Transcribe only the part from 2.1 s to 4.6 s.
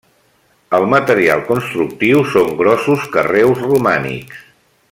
són grossos carreus romànics.